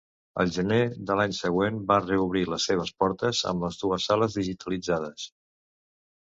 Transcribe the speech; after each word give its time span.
El 0.43 0.51
gener 0.53 0.77
de 1.09 1.17
l'any 1.19 1.35
següent 1.39 1.77
van 1.91 2.07
reobrir 2.07 2.41
les 2.53 2.65
seves 2.71 2.89
portes 3.03 3.43
amb 3.53 3.67
les 3.67 3.79
dues 3.83 4.09
sales 4.11 4.39
digitalitzades. 4.41 5.29